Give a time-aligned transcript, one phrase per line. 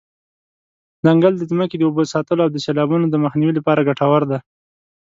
[1.05, 4.39] ځنګل د ځمکې د اوبو ساتلو او د سیلابونو د مخنیوي لپاره ګټور دی.